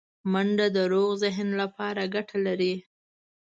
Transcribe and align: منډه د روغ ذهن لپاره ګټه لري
منډه 0.31 0.67
د 0.75 0.77
روغ 0.93 1.09
ذهن 1.23 1.49
لپاره 1.61 2.01
ګټه 2.15 2.37
لري 2.45 2.73